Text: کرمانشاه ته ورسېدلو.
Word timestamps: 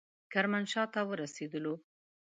کرمانشاه 0.33 0.85
ته 0.93 0.99
ورسېدلو. 1.09 1.73